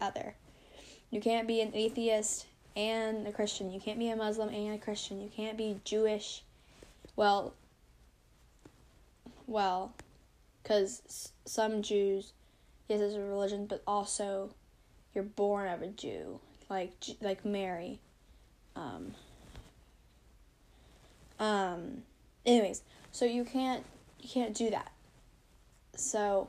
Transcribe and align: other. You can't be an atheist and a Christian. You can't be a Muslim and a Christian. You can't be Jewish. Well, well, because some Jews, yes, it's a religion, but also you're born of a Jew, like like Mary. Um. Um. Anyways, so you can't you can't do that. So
other. 0.00 0.34
You 1.10 1.20
can't 1.20 1.48
be 1.48 1.60
an 1.60 1.72
atheist 1.74 2.46
and 2.74 3.26
a 3.26 3.32
Christian. 3.32 3.72
You 3.72 3.80
can't 3.80 3.98
be 3.98 4.10
a 4.10 4.16
Muslim 4.16 4.48
and 4.48 4.74
a 4.74 4.78
Christian. 4.78 5.20
You 5.20 5.30
can't 5.34 5.56
be 5.56 5.80
Jewish. 5.84 6.42
Well, 7.14 7.54
well, 9.46 9.94
because 10.62 11.32
some 11.44 11.82
Jews, 11.82 12.32
yes, 12.88 13.00
it's 13.00 13.14
a 13.14 13.20
religion, 13.20 13.66
but 13.66 13.82
also 13.86 14.50
you're 15.14 15.24
born 15.24 15.68
of 15.68 15.82
a 15.82 15.88
Jew, 15.88 16.40
like 16.68 16.92
like 17.20 17.44
Mary. 17.44 18.00
Um. 18.74 19.14
Um. 21.38 22.02
Anyways, 22.44 22.82
so 23.12 23.24
you 23.24 23.44
can't 23.44 23.84
you 24.20 24.28
can't 24.28 24.54
do 24.54 24.68
that. 24.70 24.92
So 25.94 26.48